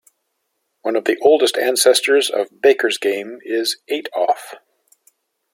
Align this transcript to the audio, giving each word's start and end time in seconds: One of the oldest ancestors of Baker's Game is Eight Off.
One 0.81 0.95
of 0.95 1.05
the 1.05 1.19
oldest 1.19 1.57
ancestors 1.59 2.31
of 2.31 2.47
Baker's 2.59 2.97
Game 2.97 3.37
is 3.43 3.77
Eight 3.87 4.09
Off. 4.15 4.55